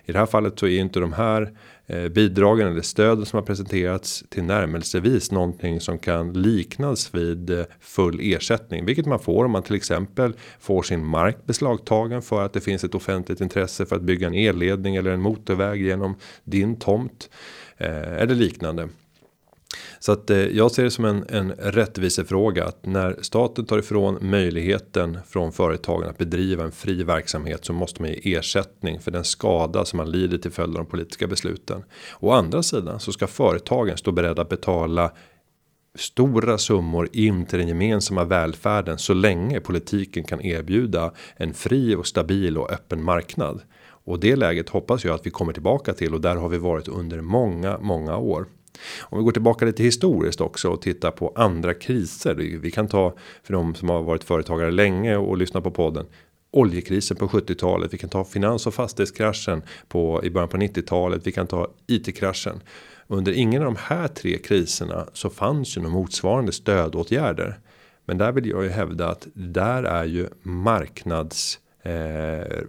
[0.05, 1.53] I det här fallet så är inte de här
[1.87, 7.65] eh, bidragen eller stöden som har presenterats till närmelsevis någonting som kan liknas vid eh,
[7.81, 12.53] full ersättning, vilket man får om man till exempel får sin mark beslagtagen för att
[12.53, 16.79] det finns ett offentligt intresse för att bygga en elledning eller en motorväg genom din
[16.79, 17.31] tomt
[17.79, 18.89] Eh, eller liknande.
[20.01, 24.19] Så att eh, jag ser det som en, en rättvisefråga att när staten tar ifrån
[24.21, 29.25] möjligheten från företagen att bedriva en fri verksamhet så måste man ge ersättning för den
[29.25, 31.85] skada som man lider till följd av de politiska besluten.
[32.21, 35.13] Å andra sidan så ska företagen stå beredda att betala
[35.99, 42.07] stora summor in till den gemensamma välfärden så länge politiken kan erbjuda en fri och
[42.07, 43.61] stabil och öppen marknad.
[44.09, 46.89] Och det läget hoppas jag att vi kommer tillbaka till och där har vi varit
[46.89, 48.47] under många, många år.
[49.01, 52.35] Om vi går tillbaka lite historiskt också och tittar på andra kriser.
[52.35, 56.07] Vi kan ta för de som har varit företagare länge och lyssnar på podden.
[56.51, 57.95] Oljekrisen på 70-talet.
[57.95, 61.27] Vi kan ta finans och fastighetskraschen på i början på 90-talet.
[61.27, 62.61] Vi kan ta IT-kraschen.
[63.07, 67.59] Under ingen av de här tre kriserna så fanns ju några motsvarande stödåtgärder.
[68.05, 72.63] Men där vill jag ju hävda att där är ju marknads Eh,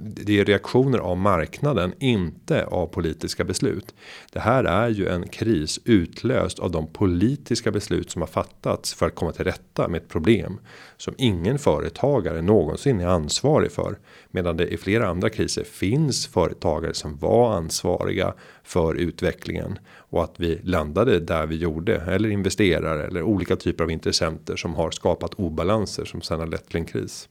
[0.00, 3.94] det är reaktioner av marknaden, inte av politiska beslut.
[4.32, 9.06] Det här är ju en kris utlöst av de politiska beslut som har fattats för
[9.06, 10.60] att komma till rätta med ett problem
[10.96, 13.98] som ingen företagare någonsin är ansvarig för.
[14.30, 20.34] Medan det i flera andra kriser finns företagare som var ansvariga för utvecklingen och att
[20.36, 25.34] vi landade där vi gjorde eller investerare eller olika typer av intressenter som har skapat
[25.34, 27.28] obalanser som sedan har lett till en kris.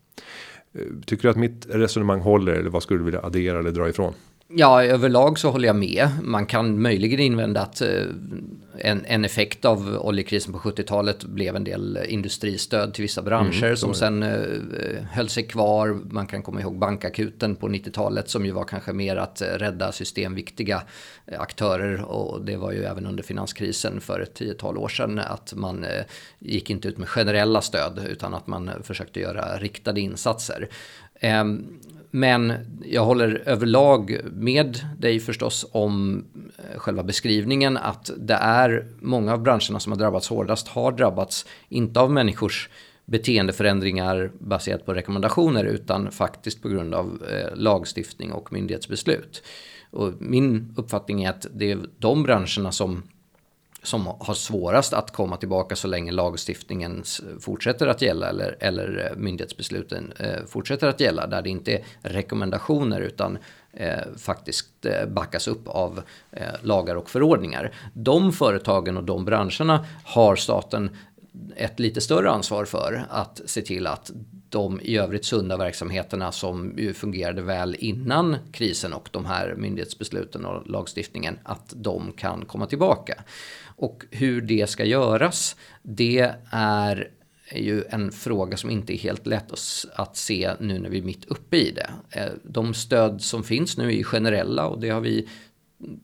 [0.73, 3.89] Eh, tycker du att mitt resonemang håller eller vad skulle du vilja addera eller dra
[3.89, 4.13] ifrån?
[4.55, 6.09] Ja, överlag så håller jag med.
[6.21, 8.03] Man kan möjligen invända att eh,
[8.77, 13.77] en, en effekt av oljekrisen på 70-talet blev en del industristöd till vissa branscher mm,
[13.77, 15.99] som sen eh, höll sig kvar.
[16.09, 20.81] Man kan komma ihåg bankakuten på 90-talet som ju var kanske mer att rädda systemviktiga
[21.37, 25.85] aktörer och det var ju även under finanskrisen för ett tiotal år sedan att man
[26.39, 30.69] gick inte ut med generella stöd utan att man försökte göra riktade insatser.
[31.23, 31.65] Ehm,
[32.11, 32.53] men
[32.85, 36.25] jag håller överlag med dig förstås om
[36.57, 41.45] eh, själva beskrivningen att det är många av branscherna som har drabbats hårdast har drabbats
[41.69, 42.69] inte av människors
[43.05, 49.43] beteendeförändringar baserat på rekommendationer utan faktiskt på grund av eh, lagstiftning och myndighetsbeslut.
[49.91, 53.03] Och min uppfattning är att det är de branscherna som
[53.83, 57.03] som har svårast att komma tillbaka så länge lagstiftningen
[57.39, 61.27] fortsätter att gälla eller, eller eh, myndighetsbesluten eh, fortsätter att gälla.
[61.27, 63.37] Där det inte är rekommendationer utan
[63.73, 67.71] eh, faktiskt eh, backas upp av eh, lagar och förordningar.
[67.93, 70.89] De företagen och de branscherna har staten
[71.55, 74.11] ett lite större ansvar för att se till att
[74.53, 80.45] de i övrigt sunda verksamheterna som ju fungerade väl innan krisen och de här myndighetsbesluten
[80.45, 83.23] och lagstiftningen, att de kan komma tillbaka.
[83.75, 87.09] Och hur det ska göras, det är
[87.55, 89.51] ju en fråga som inte är helt lätt
[89.95, 91.89] att se nu när vi är mitt uppe i det.
[92.09, 95.27] Eh, de stöd som finns nu är generella och det har vi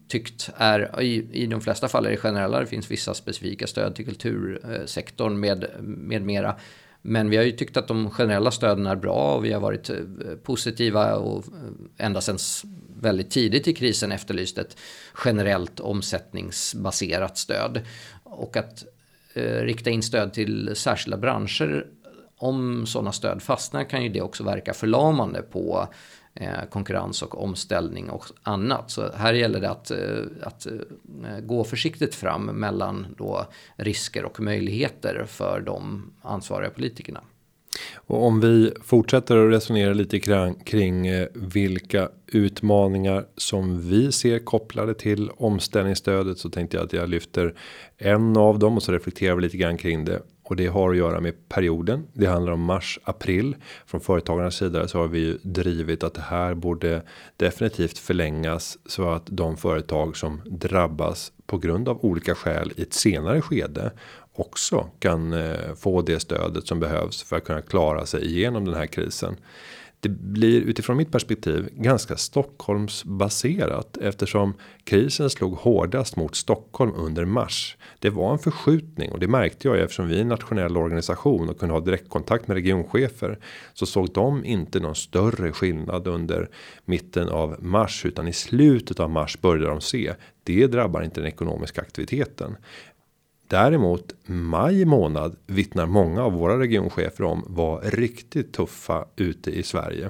[0.08, 3.96] tyckt är, i, i de flesta fall är det generella, det finns vissa specifika stöd
[3.96, 6.56] till kultursektorn med, med mera.
[7.02, 9.90] Men vi har ju tyckt att de generella stöden är bra och vi har varit
[9.90, 9.98] eh,
[10.44, 12.38] positiva och eh, ända sedan
[13.02, 14.78] väldigt tidigt i krisen efterlyst ett
[15.26, 17.82] generellt omsättningsbaserat stöd.
[18.24, 18.86] Och att
[19.34, 21.86] eh, rikta in stöd till särskilda branscher
[22.38, 25.96] om sådana stöd fastnar kan ju det också verka förlamande på eh,
[26.42, 28.92] Eh, konkurrens och omställning och annat.
[28.92, 29.98] Så här gäller det att, eh,
[30.42, 37.22] att eh, gå försiktigt fram mellan då risker och möjligheter för de ansvariga politikerna.
[37.96, 44.94] Och om vi fortsätter att resonera lite kring, kring vilka utmaningar som vi ser kopplade
[44.94, 47.56] till omställningsstödet så tänkte jag att jag lyfter
[47.98, 50.98] en av dem och så reflekterar vi lite grann kring det och det har att
[50.98, 52.08] göra med perioden.
[52.14, 56.22] Det handlar om mars april från företagarnas sida så har vi ju drivit att det
[56.22, 57.02] här borde
[57.38, 62.94] definitivt förlängas så att de företag som drabbas på grund av olika skäl i ett
[62.94, 63.92] senare skede
[64.34, 68.76] också kan eh, få det stödet som behövs för att kunna klara sig igenom den
[68.76, 69.36] här krisen.
[70.02, 77.78] Det blir utifrån mitt perspektiv ganska Stockholmsbaserat eftersom krisen slog hårdast mot Stockholm under mars.
[78.00, 81.60] Det var en förskjutning och det märkte jag eftersom vi är en nationell organisation och
[81.60, 83.40] kunde ha direktkontakt med regionchefer
[83.74, 86.50] så såg de inte någon större skillnad under
[86.86, 91.28] mitten av mars utan i slutet av mars började de se det drabbar inte den
[91.28, 92.58] ekonomiska aktiviteten.
[93.50, 100.10] Däremot maj månad vittnar många av våra regionchefer om var riktigt tuffa ute i Sverige.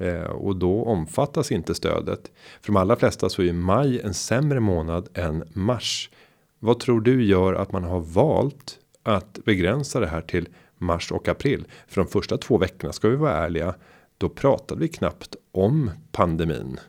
[0.00, 2.30] Eh, och då omfattas inte stödet.
[2.60, 6.10] För de allra flesta så är maj en sämre månad än mars.
[6.58, 10.48] Vad tror du gör att man har valt att begränsa det här till
[10.78, 11.64] mars och april?
[11.88, 13.74] För de första två veckorna ska vi vara ärliga.
[14.18, 16.80] Då pratade vi knappt om pandemin.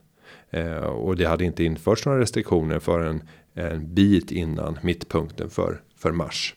[0.50, 6.12] Eh, och det hade inte införts några restriktioner förrän en bit innan mittpunkten för för
[6.12, 6.56] mars.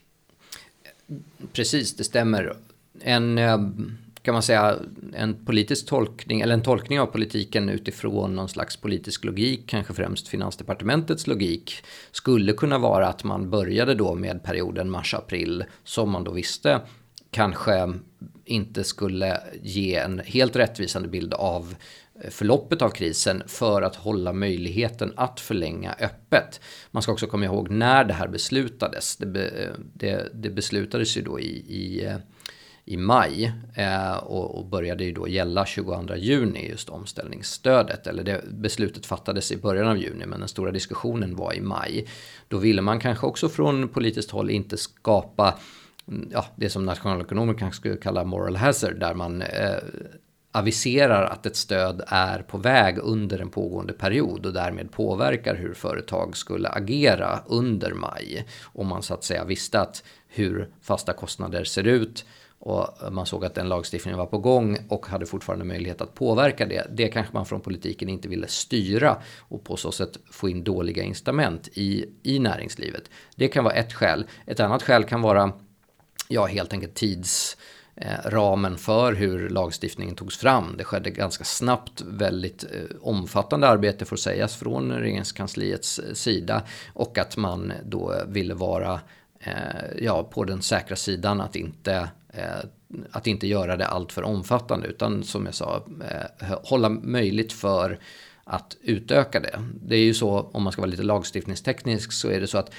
[1.53, 2.57] Precis, det stämmer.
[3.01, 3.57] En eh,
[4.21, 4.79] kan man säga
[5.13, 10.27] en politisk tolkning eller en tolkning av politiken utifrån någon slags politisk logik, kanske främst
[10.27, 16.31] finansdepartementets logik, skulle kunna vara att man började då med perioden mars-april som man då
[16.31, 16.81] visste
[17.31, 17.93] kanske
[18.45, 21.75] inte skulle ge en helt rättvisande bild av
[22.29, 26.61] förloppet av krisen för att hålla möjligheten att förlänga öppet.
[26.91, 29.17] Man ska också komma ihåg när det här beslutades.
[29.17, 32.17] Det, det, det beslutades ju då i, i, eh,
[32.85, 38.07] i maj eh, och, och, började ju då gälla 22 juni just omställningsstödet.
[38.07, 42.07] Eller det beslutet fattades i början av juni men den stora diskussionen var i maj.
[42.47, 45.59] Då ville man kanske också från politiskt håll inte skapa
[46.07, 49.77] mm, ja, det som nationalekonomer kanske skulle kalla moral hazard där man eh,
[50.55, 55.73] aviserar att ett stöd är på väg under en pågående period och därmed påverkar hur
[55.73, 58.47] företag skulle agera under maj.
[58.63, 62.25] Om man så att säga visste att hur fasta kostnader ser ut
[62.59, 66.65] och man såg att den lagstiftningen var på gång och hade fortfarande möjlighet att påverka
[66.65, 66.87] det.
[66.91, 71.03] Det kanske man från politiken inte ville styra och på så sätt få in dåliga
[71.03, 73.09] incitament i, i näringslivet.
[73.35, 74.25] Det kan vara ett skäl.
[74.45, 75.51] Ett annat skäl kan vara
[76.27, 80.75] ja, helt enkelt tids Eh, Eh, ramen för hur lagstiftningen togs fram.
[80.77, 87.17] Det skedde ganska snabbt, väldigt eh, omfattande arbete får sägas från regeringskansliets eh, sida och
[87.17, 88.99] att man då ville vara
[89.97, 92.09] ja, på den säkra sidan att inte,
[93.11, 95.85] att inte göra det allt för omfattande utan som jag sa
[96.63, 97.99] hålla möjligt för
[98.45, 99.59] att utöka det.
[99.81, 102.71] Det är ju så, om man ska vara lite lagstiftningsteknisk, så är det så att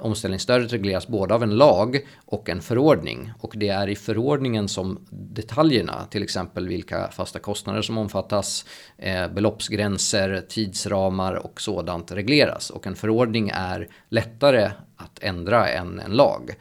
[0.00, 3.32] omställningsstödet regleras både av en lag och en förordning.
[3.40, 8.64] Och det är i förordningen som detaljerna, till exempel vilka fasta kostnader som omfattas,
[8.98, 12.70] eh, beloppsgränser, tidsramar och sådant regleras.
[12.70, 16.54] Och en förordning är lättare att ändra än en lag.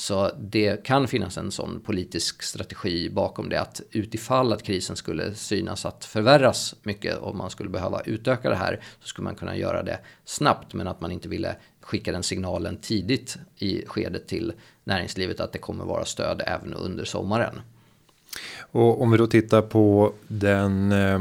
[0.00, 5.34] Så det kan finnas en sån politisk strategi bakom det att utifall att krisen skulle
[5.34, 9.56] synas att förvärras mycket och man skulle behöva utöka det här så skulle man kunna
[9.56, 14.52] göra det snabbt men att man inte ville skicka den signalen tidigt i skedet till
[14.84, 17.60] näringslivet att det kommer vara stöd även under sommaren.
[18.60, 21.20] Och om vi då tittar på den eh,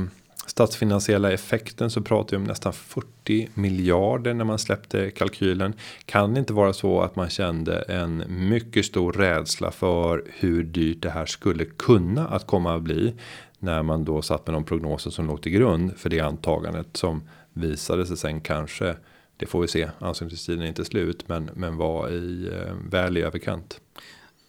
[0.49, 5.73] statsfinansiella effekten så pratar vi om nästan 40 miljarder när man släppte kalkylen.
[6.05, 11.01] Kan det inte vara så att man kände en mycket stor rädsla för hur dyrt
[11.01, 13.13] det här skulle kunna att komma att bli
[13.59, 17.23] när man då satt med de prognoser som låg till grund för det antagandet som
[17.53, 18.95] visade sig sen kanske
[19.37, 19.89] det får vi se.
[19.99, 23.81] Ansökningstiden är inte slut, men men var i eh, väl i överkant.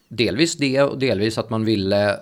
[0.09, 2.21] Delvis det och delvis att man ville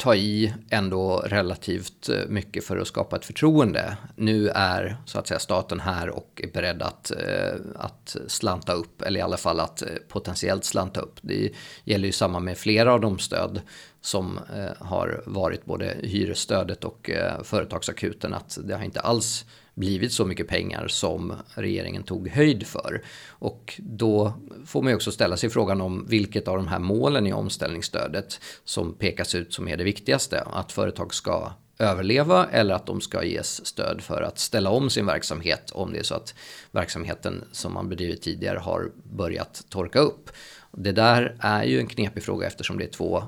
[0.00, 3.96] ta i ändå relativt eh, mycket för att skapa ett förtroende.
[4.16, 9.02] Nu är så att säga staten här och är beredd att, eh, att slanta upp,
[9.02, 11.18] eller i alla fall att eh, potentiellt slanta upp.
[11.20, 11.50] Det
[11.84, 13.60] gäller ju samma med flera av de stöd
[14.00, 14.40] som
[14.78, 17.10] har varit både hyresstödet och
[17.42, 19.44] företagsakuten, att det har inte alls
[19.80, 23.02] blivit så mycket pengar som regeringen tog höjd för.
[23.28, 24.34] Och då
[24.66, 28.40] får man ju också ställa sig frågan om vilket av de här målen i omställningsstödet
[28.64, 30.40] som pekas ut som är det viktigaste.
[30.40, 35.06] Att företag ska överleva eller att de ska ges stöd för att ställa om sin
[35.06, 36.34] verksamhet om det är så att
[36.70, 40.30] verksamheten som man bedrivit tidigare har börjat torka upp.
[40.72, 43.22] Det där är ju en knepig fråga eftersom det är två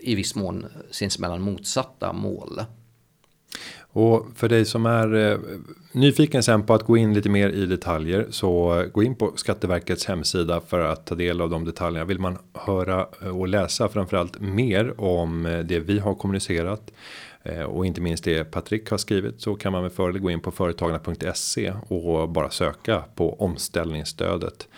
[0.00, 2.60] i viss mån sinsemellan motsatta mål.
[3.98, 5.38] Och för dig som är eh,
[5.92, 10.06] nyfiken sen på att gå in lite mer i detaljer så gå in på Skatteverkets
[10.06, 12.04] hemsida för att ta del av de detaljerna.
[12.04, 16.92] Vill man höra eh, och läsa framförallt mer om eh, det vi har kommunicerat
[17.66, 20.50] och inte minst det Patrik har skrivit så kan man med fördel gå in på
[20.50, 24.68] företagarna.se och bara söka på omställningsstödet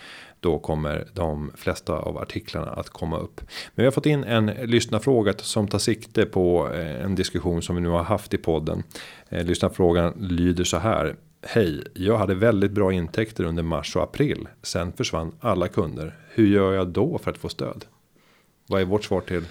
[0.41, 3.41] då kommer de flesta av artiklarna att komma upp.
[3.75, 7.75] Men vi har fått in en lyssnarfråga som tar sikte på eh, en diskussion som
[7.75, 8.83] vi nu har haft i podden.
[9.29, 11.15] Eh, lyssnarfrågan lyder så här.
[11.41, 14.47] Hej, jag hade väldigt bra intäkter under mars och april.
[14.61, 16.17] Sen försvann alla kunder.
[16.29, 17.85] Hur gör jag då för att få stöd?
[18.67, 19.45] Vad är vårt svar till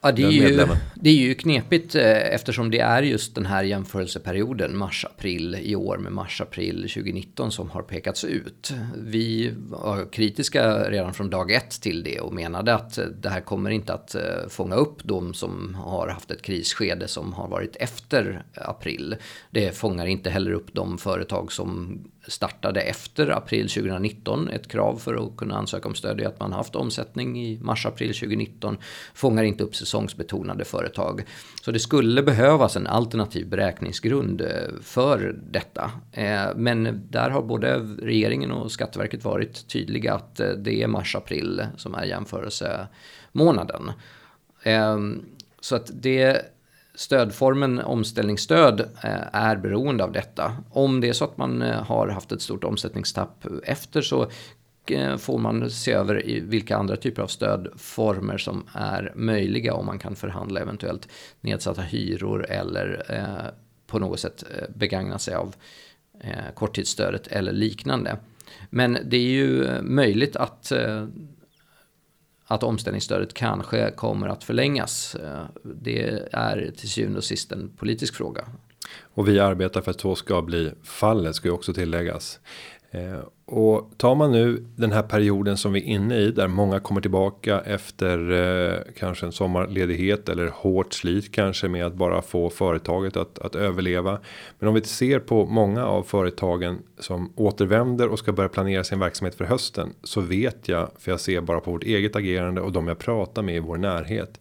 [0.00, 3.64] Ja, det är, ju, det är ju knepigt eh, eftersom det är just den här
[3.64, 8.72] jämförelseperioden mars-april i år med mars-april 2019 som har pekats ut.
[8.96, 13.70] Vi var kritiska redan från dag ett till det och menade att det här kommer
[13.70, 18.44] inte att eh, fånga upp de som har haft ett krisskede som har varit efter
[18.54, 19.16] april.
[19.50, 24.48] Det fångar inte heller upp de företag som startade efter april 2019.
[24.48, 28.14] Ett krav för att kunna ansöka om stöd är att man haft omsättning i mars-april
[28.14, 28.78] 2019.
[29.14, 31.24] Fångar inte upp säsongsbetonade företag.
[31.62, 34.46] Så det skulle behövas en alternativ beräkningsgrund eh,
[34.82, 35.90] för detta.
[36.12, 41.66] Eh, men där har både regeringen och Skatteverket varit tydliga att eh, det är mars-april
[41.76, 43.92] som är jämförelsemånaden.
[44.62, 45.24] Ehm,
[45.60, 46.42] så att det
[46.96, 50.56] stödformen omställningsstöd eh, är beroende av detta.
[50.70, 54.26] Om det är så att man eh, har haft ett stort omsättningstapp efter så
[54.86, 59.98] eh, får man se över vilka andra typer av stödformer som är möjliga om man
[59.98, 61.08] kan förhandla eventuellt
[61.40, 63.04] nedsatta hyror eller
[63.86, 65.54] på något sätt begagna sig av
[66.54, 68.16] korttidsstödet eller liknande.
[68.70, 70.72] Men det är ju möjligt att
[72.46, 75.14] att omställningsstödet kanske kommer att förlängas.
[75.14, 78.44] Eh, det är till syvende och sist en politisk fråga.
[79.02, 82.40] Och vi arbetar för att så ska bli fallet ska ju också tilläggas.
[82.96, 86.80] Eh, och tar man nu den här perioden som vi är inne i där många
[86.80, 92.50] kommer tillbaka efter eh, kanske en sommarledighet eller hårt slit kanske med att bara få
[92.50, 94.18] företaget att, att överleva.
[94.58, 98.98] Men om vi ser på många av företagen som återvänder och ska börja planera sin
[98.98, 102.72] verksamhet för hösten så vet jag för jag ser bara på vårt eget agerande och
[102.72, 104.40] de jag pratar med i vår närhet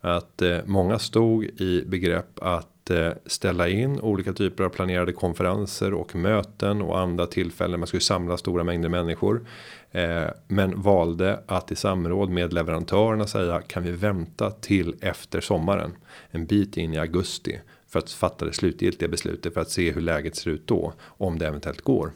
[0.00, 5.94] att eh, många stod i begrepp att Eh, ställa in olika typer av planerade konferenser
[5.94, 9.46] och möten och andra tillfällen man skulle samla stora mängder människor.
[9.90, 15.92] Eh, men valde att i samråd med leverantörerna säga kan vi vänta till efter sommaren
[16.30, 20.00] en bit in i augusti för att fatta det slutgiltiga beslutet för att se hur
[20.00, 22.10] läget ser ut då om det eventuellt går.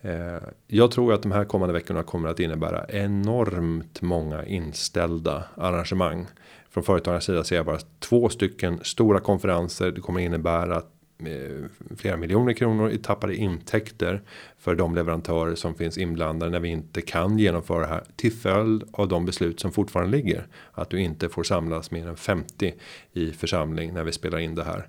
[0.00, 6.26] Eh, jag tror att de här kommande veckorna kommer att innebära enormt många inställda arrangemang
[6.74, 9.90] från företagarnas sida ser jag bara två stycken stora konferenser.
[9.90, 14.22] Det kommer innebära att eh, flera miljoner kronor i tappade intäkter
[14.58, 18.84] för de leverantörer som finns inblandade när vi inte kan genomföra det här till följd
[18.92, 22.74] av de beslut som fortfarande ligger att du inte får samlas mer än 50
[23.12, 24.88] i församling när vi spelar in det här.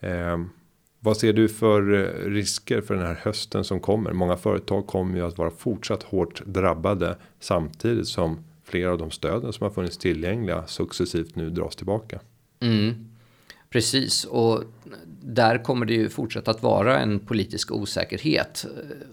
[0.00, 0.38] Eh,
[1.00, 4.12] vad ser du för eh, risker för den här hösten som kommer?
[4.12, 9.52] Många företag kommer ju att vara fortsatt hårt drabbade samtidigt som flera av de stöden
[9.52, 12.20] som har funnits tillgängliga successivt nu dras tillbaka.
[12.60, 13.06] Mm.
[13.70, 14.64] Precis, och
[15.22, 18.66] där kommer det ju fortsätta att vara en politisk osäkerhet.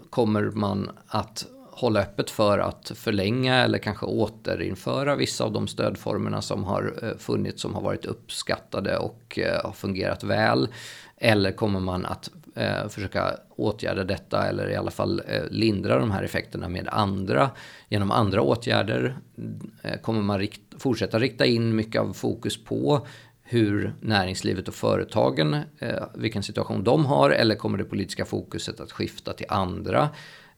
[0.10, 6.42] Kommer man att hålla öppet för att förlänga eller kanske återinföra vissa av de stödformerna
[6.42, 10.68] som har eh, funnits, som har varit uppskattade och eh, har fungerat väl?
[11.18, 16.12] Eller kommer man att eh, försöka åtgärda detta eller i alla fall eh, lindra de
[16.12, 17.50] här effekterna med andra
[17.90, 19.18] genom andra åtgärder?
[19.82, 23.08] Eh, kommer man rikt, fortsätta rikta in mycket av fokus på
[23.50, 28.92] hur näringslivet och företagen, eh, vilken situation de har eller kommer det politiska fokuset att
[28.92, 30.10] skifta till andra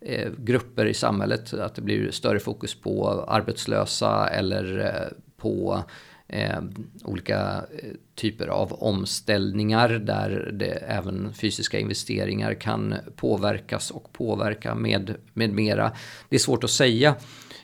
[0.02, 1.54] eh, grupper i samhället?
[1.54, 5.84] Att det blir större fokus på arbetslösa eller eh, på
[6.30, 6.62] eh,
[7.04, 15.16] olika eh, typer av omställningar där det även fysiska investeringar kan påverkas och påverka med,
[15.34, 15.92] med mera.
[16.30, 17.16] Det är svårt att säga.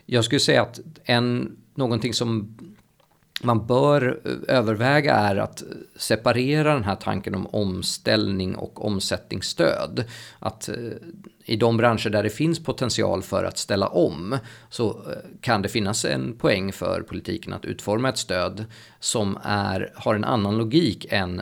[0.05, 2.57] Jag skulle säga att en, någonting som
[3.41, 5.63] man bör eh, överväga är att
[5.95, 10.03] separera den här tanken om omställning och omsättningsstöd.
[10.39, 10.75] Att eh,
[11.45, 14.37] i de branscher där det finns potential för att ställa om
[14.69, 18.65] så eh, kan det finnas en poäng för politiken att utforma ett stöd
[18.99, 21.41] som är, har en annan logik än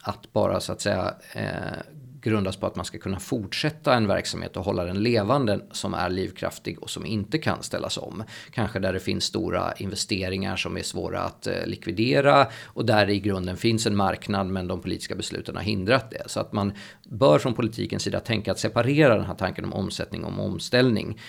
[0.00, 1.78] att bara så att säga eh,
[2.24, 6.10] grundas på att man ska kunna fortsätta en verksamhet och hålla den levande som är
[6.10, 8.22] livskraftig och som inte kan ställas om.
[8.50, 13.12] Kanske där det finns stora investeringar som är svåra att eh, likvidera och där det
[13.12, 16.22] i grunden finns en marknad men de politiska besluten har hindrat det.
[16.26, 16.72] Så att man
[17.08, 21.20] bör från politikens sida tänka att separera den här tanken om omsättning och om omställning.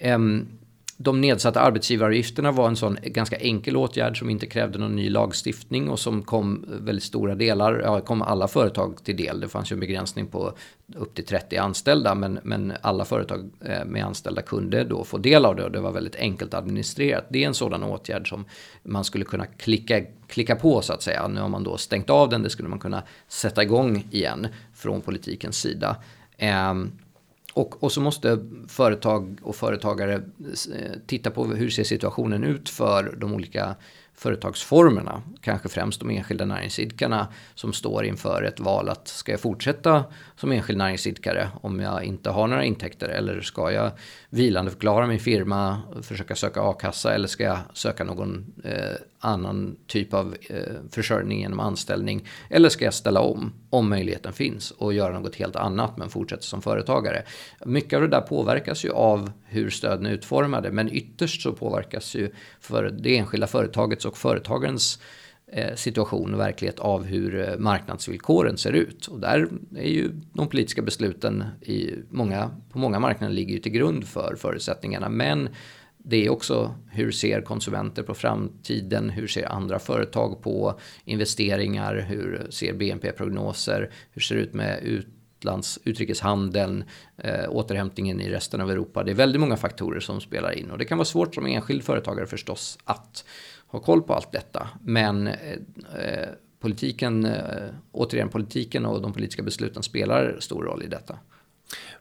[0.00, 0.48] Um,
[1.02, 5.90] de nedsatta arbetsgivaravgifterna var en sån ganska enkel åtgärd som inte krävde någon ny lagstiftning
[5.90, 9.40] och som kom väldigt stora delar, ja, kom alla företag till del.
[9.40, 10.52] Det fanns ju en begränsning på
[10.96, 15.44] upp till 30 anställda men, men alla företag eh, med anställda kunde då få del
[15.44, 17.24] av det och det var väldigt enkelt administrerat.
[17.28, 18.44] Det är en sådan åtgärd som
[18.82, 21.28] man skulle kunna klicka, klicka på så att säga.
[21.28, 25.00] Nu har man då stängt av den, det skulle man kunna sätta igång igen från
[25.00, 25.96] politikens sida.
[26.70, 26.92] Um,
[27.54, 28.38] och, och så måste
[28.68, 33.74] företag och företagare eh, titta på hur ser situationen ut för de olika
[34.14, 35.22] företagsformerna.
[35.40, 40.04] Kanske främst de enskilda näringsidkarna som står inför ett val att ska jag fortsätta
[40.36, 43.90] som enskild näringsidkare om jag inte har några intäkter eller ska jag
[44.30, 50.14] vilande förklara min firma, försöka söka a-kassa eller ska jag söka någon eh, annan typ
[50.14, 50.56] av eh,
[50.90, 55.56] försörjning genom anställning eller ska jag ställa om om möjligheten finns och göra något helt
[55.56, 57.22] annat men fortsätta som företagare.
[57.66, 62.14] Mycket av det där påverkas ju av hur stöden är utformade men ytterst så påverkas
[62.14, 64.98] ju för det enskilda företaget företagets och företagarens
[65.52, 69.06] eh, situation och verklighet av hur eh, marknadsvillkoren ser ut.
[69.06, 73.72] Och där är ju de politiska besluten i många, på många marknader ligger ju till
[73.72, 75.08] grund för förutsättningarna.
[75.08, 75.48] Men
[76.04, 79.10] det är också hur ser konsumenter på framtiden?
[79.10, 82.06] Hur ser andra företag på investeringar?
[82.08, 83.90] Hur ser BNP-prognoser?
[84.10, 86.84] Hur ser det ut med utlands, utrikeshandeln?
[87.18, 89.04] Eh, återhämtningen i resten av Europa?
[89.04, 91.84] Det är väldigt många faktorer som spelar in och det kan vara svårt som enskild
[91.84, 93.24] företagare förstås att
[93.72, 94.68] ha koll på allt detta.
[94.82, 95.34] Men eh,
[96.60, 101.18] politiken, eh, återigen politiken och de politiska besluten spelar stor roll i detta.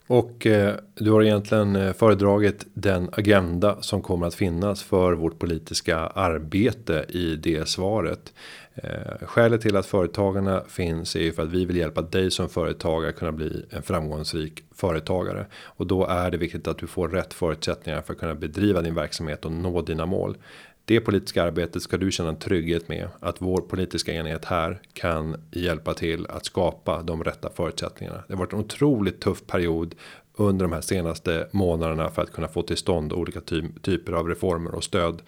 [0.07, 5.39] Och eh, du har egentligen eh, föredragit den agenda som kommer att finnas för vårt
[5.39, 8.33] politiska arbete i det svaret.
[8.75, 12.49] Eh, skälet till att företagarna finns är ju för att vi vill hjälpa dig som
[12.49, 17.33] företagare kunna bli en framgångsrik företagare och då är det viktigt att du får rätt
[17.33, 20.37] förutsättningar för att kunna bedriva din verksamhet och nå dina mål.
[20.85, 25.35] Det politiska arbetet ska du känna en trygghet med att vår politiska enhet här kan
[25.51, 28.23] hjälpa till att skapa de rätta förutsättningarna.
[28.27, 29.95] Det har varit en otroligt tuff period
[30.35, 34.27] under de här senaste månaderna för att kunna få till stånd olika ty typer av
[34.27, 35.21] reformer och stöd.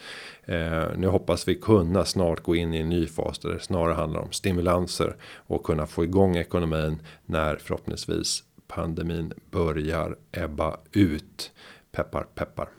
[0.45, 3.93] Eh, nu hoppas vi kunna snart gå in i en ny fas där det snarare
[3.93, 11.51] handlar om stimulanser och kunna få igång ekonomin när förhoppningsvis pandemin börjar ebba ut.
[11.91, 12.69] Peppar peppar.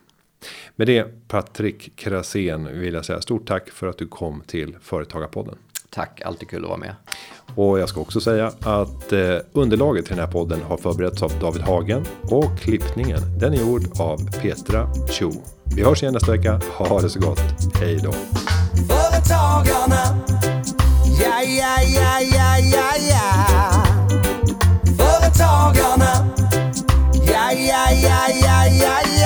[0.76, 5.54] Med det Patrik Krasén vill jag säga stort tack för att du kom till Företagarpodden.
[5.90, 6.94] Tack, alltid kul att vara med.
[7.54, 11.32] Och jag ska också säga att eh, underlaget till den här podden har förberetts av
[11.40, 15.32] David Hagen och klippningen den är gjord av Petra Cho.
[15.76, 16.60] Vi hörs igen nästa vecka.
[16.78, 17.40] Ha det så gott.
[17.80, 18.12] Hej då.
[18.88, 20.20] Företagarna.
[21.22, 23.84] Ja, ja, ja, ja, ja, ja.
[24.98, 26.28] Företagarna.
[27.26, 29.23] Ja, ja, ja, ja, ja, ja.